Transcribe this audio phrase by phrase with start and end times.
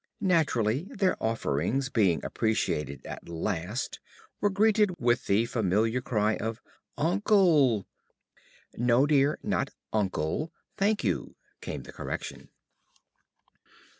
[0.19, 3.99] Naturally their offerings, being appreciated at last,
[4.39, 6.59] were greeted with the familiar cry of
[6.97, 7.85] "Uncle,"
[8.75, 12.49] "No, dear, not 'Uncle,' 'Thank you,'" came the correction.